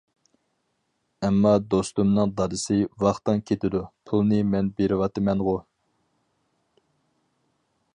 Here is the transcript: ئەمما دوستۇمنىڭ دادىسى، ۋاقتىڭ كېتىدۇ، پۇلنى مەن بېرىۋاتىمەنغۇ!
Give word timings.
ئەمما 1.27 1.51
دوستۇمنىڭ 1.73 2.33
دادىسى، 2.39 2.79
ۋاقتىڭ 3.05 3.45
كېتىدۇ، 3.51 3.85
پۇلنى 4.11 4.41
مەن 4.55 4.75
بېرىۋاتىمەنغۇ! 4.81 5.55